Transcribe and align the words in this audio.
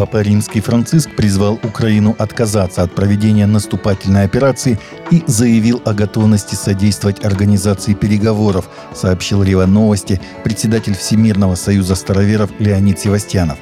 Папа 0.00 0.22
Римский 0.22 0.60
Франциск 0.62 1.10
призвал 1.14 1.60
Украину 1.62 2.16
отказаться 2.18 2.82
от 2.82 2.94
проведения 2.94 3.46
наступательной 3.46 4.24
операции 4.24 4.78
и 5.10 5.22
заявил 5.26 5.82
о 5.84 5.92
готовности 5.92 6.54
содействовать 6.54 7.22
организации 7.22 7.92
переговоров, 7.92 8.70
сообщил 8.94 9.42
Рива 9.42 9.66
Новости 9.66 10.18
председатель 10.42 10.96
Всемирного 10.96 11.54
союза 11.54 11.96
староверов 11.96 12.50
Леонид 12.58 12.98
Севастьянов. 12.98 13.58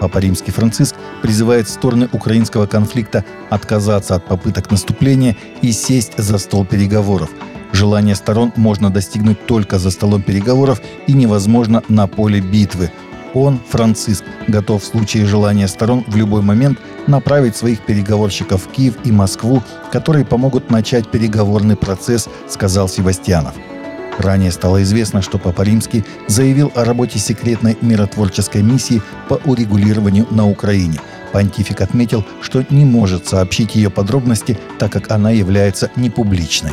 Папа 0.00 0.16
Римский 0.16 0.50
Франциск 0.50 0.94
призывает 1.20 1.68
стороны 1.68 2.08
украинского 2.12 2.64
конфликта 2.64 3.22
отказаться 3.50 4.14
от 4.14 4.24
попыток 4.24 4.70
наступления 4.70 5.36
и 5.60 5.72
сесть 5.72 6.16
за 6.16 6.38
стол 6.38 6.64
переговоров. 6.64 7.28
Желание 7.72 8.14
сторон 8.14 8.50
можно 8.56 8.88
достигнуть 8.88 9.44
только 9.44 9.78
за 9.78 9.90
столом 9.90 10.22
переговоров 10.22 10.80
и 11.06 11.12
невозможно 11.12 11.82
на 11.88 12.06
поле 12.06 12.40
битвы– 12.40 12.90
он, 13.34 13.60
Франциск, 13.68 14.24
готов 14.48 14.82
в 14.82 14.86
случае 14.86 15.26
желания 15.26 15.68
сторон 15.68 16.04
в 16.06 16.16
любой 16.16 16.42
момент 16.42 16.78
направить 17.06 17.56
своих 17.56 17.80
переговорщиков 17.80 18.64
в 18.64 18.68
Киев 18.70 18.94
и 19.04 19.12
Москву, 19.12 19.62
которые 19.90 20.24
помогут 20.24 20.70
начать 20.70 21.10
переговорный 21.10 21.76
процесс, 21.76 22.28
сказал 22.48 22.88
Севастьянов. 22.88 23.54
Ранее 24.18 24.52
стало 24.52 24.82
известно, 24.82 25.22
что 25.22 25.38
Папа 25.38 25.62
Римский 25.62 26.04
заявил 26.28 26.70
о 26.74 26.84
работе 26.84 27.18
секретной 27.18 27.78
миротворческой 27.80 28.62
миссии 28.62 29.02
по 29.28 29.34
урегулированию 29.44 30.26
на 30.30 30.48
Украине. 30.48 31.00
Понтифик 31.32 31.80
отметил, 31.80 32.24
что 32.42 32.64
не 32.68 32.84
может 32.84 33.26
сообщить 33.26 33.74
ее 33.74 33.88
подробности, 33.90 34.58
так 34.78 34.92
как 34.92 35.10
она 35.10 35.30
является 35.30 35.90
непубличной. 35.96 36.72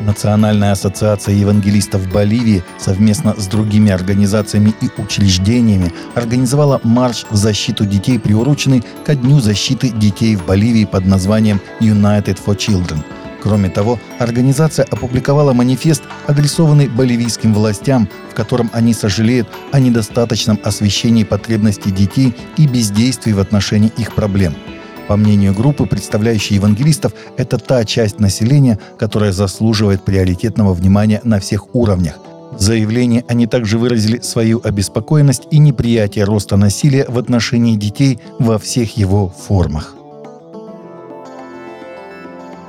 Национальная 0.00 0.72
ассоциация 0.72 1.34
евангелистов 1.34 2.10
Боливии 2.10 2.62
совместно 2.78 3.34
с 3.36 3.46
другими 3.46 3.90
организациями 3.90 4.74
и 4.80 4.88
учреждениями 5.00 5.92
организовала 6.14 6.80
марш 6.84 7.26
в 7.30 7.36
защиту 7.36 7.84
детей, 7.84 8.18
приуроченный 8.18 8.82
ко 9.04 9.14
Дню 9.14 9.40
защиты 9.40 9.90
детей 9.90 10.36
в 10.36 10.46
Боливии 10.46 10.86
под 10.86 11.04
названием 11.04 11.60
United 11.80 12.38
for 12.44 12.56
Children. 12.56 13.04
Кроме 13.42 13.68
того, 13.68 13.98
организация 14.18 14.86
опубликовала 14.90 15.52
манифест, 15.52 16.02
адресованный 16.26 16.88
боливийским 16.88 17.54
властям, 17.54 18.08
в 18.30 18.34
котором 18.34 18.70
они 18.72 18.94
сожалеют 18.94 19.48
о 19.72 19.80
недостаточном 19.80 20.58
освещении 20.64 21.24
потребностей 21.24 21.90
детей 21.90 22.34
и 22.56 22.66
бездействии 22.66 23.32
в 23.32 23.40
отношении 23.40 23.92
их 23.96 24.14
проблем– 24.14 24.54
по 25.10 25.16
мнению 25.16 25.52
группы, 25.52 25.86
представляющей 25.86 26.54
евангелистов, 26.54 27.14
это 27.36 27.58
та 27.58 27.84
часть 27.84 28.20
населения, 28.20 28.78
которая 28.96 29.32
заслуживает 29.32 30.04
приоритетного 30.04 30.72
внимания 30.72 31.20
на 31.24 31.40
всех 31.40 31.74
уровнях. 31.74 32.20
В 32.52 32.60
заявлении 32.60 33.24
они 33.26 33.48
также 33.48 33.76
выразили 33.76 34.20
свою 34.20 34.60
обеспокоенность 34.62 35.48
и 35.50 35.58
неприятие 35.58 36.22
роста 36.26 36.56
насилия 36.56 37.06
в 37.08 37.18
отношении 37.18 37.74
детей 37.74 38.20
во 38.38 38.56
всех 38.60 38.96
его 38.96 39.34
формах. 39.48 39.96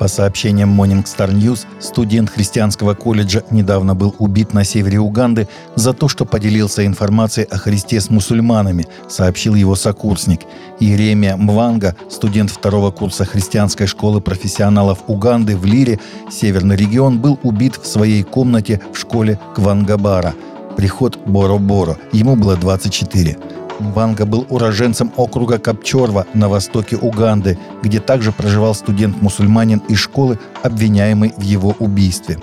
По 0.02 0.07
сообщениям 0.07 0.81
Morning 0.81 1.03
Star 1.03 1.31
News, 1.31 1.67
студент 1.80 2.31
христианского 2.31 2.95
колледжа 2.95 3.44
недавно 3.52 3.94
был 3.94 4.16
убит 4.17 4.52
на 4.52 4.63
севере 4.63 4.99
Уганды 4.99 5.47
за 5.75 5.94
то, 5.94 6.07
что 6.07 6.25
поделился 6.25 6.83
информацией 6.88 7.45
о 7.52 7.59
Христе 7.59 8.02
с 8.02 8.09
мусульманами, 8.09 8.88
сообщил 9.07 9.53
его 9.53 9.75
сокурсник. 9.75 10.41
Иеремия 10.79 11.38
Мванга, 11.38 11.95
студент 12.09 12.49
второго 12.49 12.89
курса 12.89 13.25
христианской 13.25 13.85
школы 13.85 14.22
профессионалов 14.22 15.03
Уганды 15.05 15.55
в 15.55 15.66
Лире, 15.66 15.99
северный 16.31 16.75
регион, 16.75 17.19
был 17.19 17.38
убит 17.44 17.75
в 17.79 17.85
своей 17.85 18.23
комнате 18.23 18.81
в 18.91 18.97
школе 18.97 19.39
Квангабара. 19.53 20.33
Приход 20.77 21.19
Боро-Боро. 21.27 21.95
Ему 22.11 22.35
было 22.35 22.55
24. 22.55 23.38
Мванга 23.81 24.25
был 24.25 24.45
уроженцем 24.49 25.11
округа 25.17 25.57
Капчорва 25.57 26.25
на 26.33 26.47
востоке 26.47 26.95
Уганды, 26.95 27.57
где 27.81 28.00
также 28.00 28.31
проживал 28.31 28.75
студент-мусульманин 28.75 29.79
из 29.89 30.00
школы, 30.00 30.39
обвиняемый 30.63 31.33
в 31.35 31.41
его 31.41 31.75
убийстве. 31.79 32.38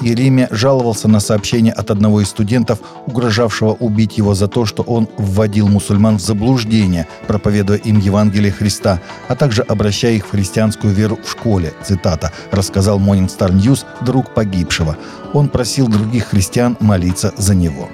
Иеремия 0.00 0.48
жаловался 0.50 1.06
на 1.06 1.20
сообщение 1.20 1.72
от 1.72 1.90
одного 1.90 2.20
из 2.20 2.28
студентов, 2.28 2.80
угрожавшего 3.06 3.72
убить 3.72 4.18
его 4.18 4.34
за 4.34 4.48
то, 4.48 4.66
что 4.66 4.82
он 4.82 5.08
вводил 5.16 5.68
мусульман 5.68 6.18
в 6.18 6.22
заблуждение, 6.22 7.06
проповедуя 7.28 7.78
им 7.78 7.98
Евангелие 8.00 8.50
Христа, 8.50 9.00
а 9.28 9.36
также 9.36 9.62
обращая 9.62 10.14
их 10.14 10.26
в 10.26 10.30
христианскую 10.30 10.92
веру 10.92 11.18
в 11.22 11.30
школе, 11.30 11.72
цитата, 11.84 12.32
рассказал 12.50 12.98
Morning 12.98 13.28
Star 13.28 13.52
News 13.52 13.84
друг 14.00 14.34
погибшего. 14.34 14.96
Он 15.32 15.48
просил 15.48 15.86
других 15.86 16.26
христиан 16.26 16.76
молиться 16.80 17.32
за 17.36 17.54
него. 17.54 17.88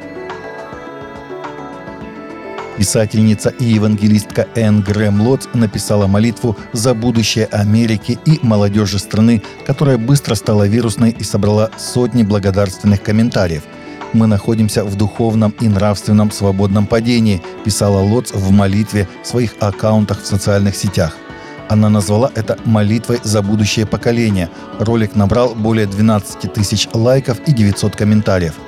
Писательница 2.78 3.49
и 3.49 3.65
евангелистка 3.65 4.47
Энн 4.55 4.83
Грэм 4.83 5.21
Лотс 5.22 5.49
написала 5.53 6.06
молитву 6.06 6.56
за 6.72 6.94
будущее 6.94 7.47
Америки 7.47 8.21
и 8.25 8.39
молодежи 8.41 9.00
страны, 9.00 9.43
которая 9.66 9.99
быстро 9.99 10.37
стала 10.37 10.65
вирусной 10.69 11.11
и 11.11 11.25
собрала 11.25 11.71
сотни 11.77 12.22
благодарственных 12.22 13.03
комментариев. 13.03 13.65
«Мы 14.12 14.28
находимся 14.28 14.84
в 14.84 14.94
духовном 14.94 15.53
и 15.61 15.67
нравственном 15.67 16.31
свободном 16.31 16.87
падении», 16.87 17.43
писала 17.65 17.99
Лотс 17.99 18.31
в 18.33 18.53
молитве 18.53 19.09
в 19.25 19.27
своих 19.27 19.55
аккаунтах 19.59 20.22
в 20.22 20.27
социальных 20.27 20.77
сетях. 20.77 21.17
Она 21.69 21.88
назвала 21.88 22.31
это 22.37 22.56
молитвой 22.65 23.19
за 23.25 23.43
будущее 23.43 23.87
поколение. 23.87 24.50
Ролик 24.78 25.17
набрал 25.17 25.56
более 25.56 25.87
12 25.87 26.53
тысяч 26.53 26.88
лайков 26.94 27.41
и 27.44 27.53
900 27.53 27.97
комментариев– 27.97 28.55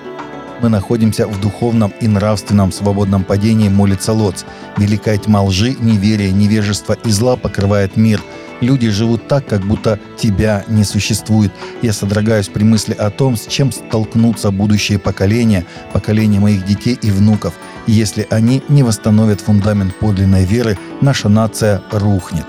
мы 0.63 0.69
находимся 0.69 1.27
в 1.27 1.41
духовном 1.41 1.93
и 2.01 2.09
нравственном 2.09 2.73
свободном 2.73 3.25
падении, 3.25 3.69
молится 3.69 4.13
Лоц. 4.13 4.45
Великая 4.77 5.19
тьма 5.19 5.43
лжи, 5.43 5.77
неверия, 5.81 6.33
невежества 6.33 6.97
и 7.05 7.11
зла 7.11 7.37
покрывает 7.37 7.97
мир. 7.97 8.23
Люди 8.61 8.91
живут 8.91 9.27
так, 9.27 9.47
как 9.47 9.63
будто 9.63 9.99
тебя 10.19 10.65
не 10.69 10.85
существует. 10.85 11.51
Я 11.83 11.93
содрогаюсь 11.93 12.49
при 12.49 12.63
мысли 12.63 12.93
о 12.93 13.11
том, 13.11 13.37
с 13.37 13.47
чем 13.47 13.73
столкнутся 13.73 14.51
будущие 14.51 14.99
поколения, 14.99 15.65
поколения 15.93 16.41
моих 16.41 16.67
детей 16.67 16.99
и 17.01 17.11
внуков. 17.11 17.55
Если 17.87 18.27
они 18.31 18.63
не 18.69 18.83
восстановят 18.83 19.41
фундамент 19.41 19.95
подлинной 19.95 20.45
веры, 20.45 20.79
наша 21.01 21.29
нация 21.29 21.83
рухнет. 21.91 22.47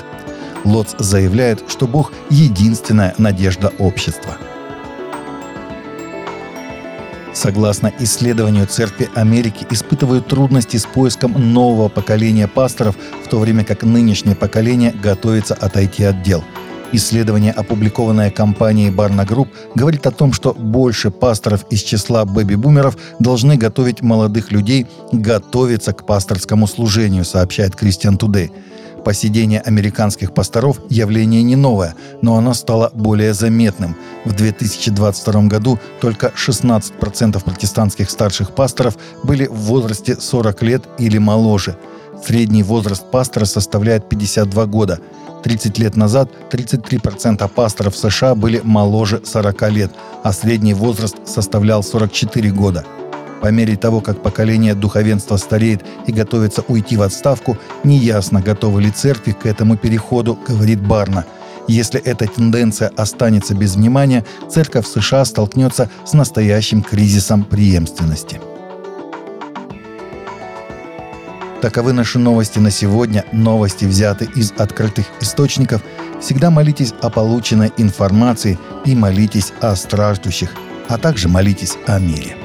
Лоц 0.65 0.95
заявляет, 0.99 1.63
что 1.67 1.87
Бог– 1.87 2.11
единственная 2.29 3.15
надежда 3.17 3.71
общества. 3.79 4.37
Согласно 7.33 7.93
исследованию 7.99 8.67
Церкви 8.67 9.09
Америки, 9.15 9.65
испытывают 9.69 10.27
трудности 10.27 10.77
с 10.77 10.85
поиском 10.85 11.53
нового 11.53 11.87
поколения 11.87 12.47
пасторов, 12.47 12.95
в 13.23 13.29
то 13.29 13.39
время 13.39 13.63
как 13.63 13.83
нынешнее 13.83 14.35
поколение 14.35 14.91
готовится 14.91 15.53
отойти 15.53 16.03
от 16.03 16.23
дел. 16.23 16.43
Исследование, 16.93 17.53
опубликованное 17.53 18.31
компанией 18.31 18.89
Barna 18.89 19.25
Group, 19.25 19.47
говорит 19.75 20.05
о 20.05 20.11
том, 20.11 20.33
что 20.33 20.53
больше 20.53 21.09
пасторов 21.09 21.65
из 21.69 21.81
числа 21.83 22.25
бэби-бумеров 22.25 22.97
должны 23.19 23.55
готовить 23.55 24.01
молодых 24.01 24.51
людей 24.51 24.87
готовиться 25.13 25.93
к 25.93 26.05
пасторскому 26.05 26.67
служению, 26.67 27.23
сообщает 27.23 27.75
Christian 27.75 28.17
Today. 28.17 28.51
Посидение 29.03 29.61
американских 29.61 30.31
пасторов– 30.31 30.79
явление 30.89 31.41
не 31.41 31.55
новое, 31.55 31.95
но 32.21 32.37
оно 32.37 32.53
стало 32.53 32.91
более 32.93 33.33
заметным. 33.33 33.95
В 34.25 34.33
2022 34.33 35.43
году 35.43 35.79
только 35.99 36.27
16% 36.27 37.43
протестантских 37.43 38.11
старших 38.11 38.51
пасторов 38.51 38.97
были 39.23 39.47
в 39.47 39.55
возрасте 39.55 40.15
40 40.19 40.61
лет 40.61 40.83
или 40.99 41.17
моложе. 41.17 41.77
Средний 42.23 42.61
возраст 42.61 43.09
пастора 43.09 43.45
составляет 43.45 44.07
52 44.07 44.65
года. 44.67 44.99
30 45.43 45.79
лет 45.79 45.95
назад 45.95 46.29
33% 46.51 47.47
пасторов 47.49 47.97
США 47.97 48.35
были 48.35 48.61
моложе 48.63 49.21
40 49.25 49.71
лет, 49.71 49.91
а 50.23 50.31
средний 50.31 50.75
возраст 50.75 51.15
составлял 51.25 51.81
44 51.81 52.51
года– 52.51 52.85
по 53.41 53.47
мере 53.47 53.75
того, 53.75 54.01
как 54.01 54.21
поколение 54.21 54.75
духовенства 54.75 55.37
стареет 55.37 55.83
и 56.05 56.11
готовится 56.11 56.63
уйти 56.67 56.95
в 56.95 57.01
отставку, 57.01 57.57
неясно, 57.83 58.41
готовы 58.41 58.83
ли 58.83 58.91
церкви 58.91 59.31
к 59.31 59.45
этому 59.45 59.77
переходу, 59.77 60.37
говорит 60.47 60.81
Барна. 60.81 61.25
Если 61.67 61.99
эта 61.99 62.27
тенденция 62.27 62.91
останется 62.95 63.55
без 63.55 63.75
внимания, 63.75 64.25
церковь 64.49 64.87
США 64.87 65.25
столкнется 65.25 65.89
с 66.05 66.13
настоящим 66.13 66.83
кризисом 66.83 67.43
преемственности. 67.43 68.39
Таковы 71.61 71.93
наши 71.93 72.17
новости 72.17 72.57
на 72.57 72.71
сегодня. 72.71 73.23
Новости 73.31 73.85
взяты 73.85 74.27
из 74.35 74.51
открытых 74.57 75.05
источников. 75.21 75.83
Всегда 76.19 76.49
молитесь 76.49 76.93
о 77.01 77.11
полученной 77.11 77.71
информации 77.77 78.57
и 78.83 78.95
молитесь 78.95 79.53
о 79.61 79.75
страждущих, 79.75 80.55
а 80.89 80.97
также 80.97 81.29
молитесь 81.29 81.77
о 81.85 81.99
мире. 81.99 82.40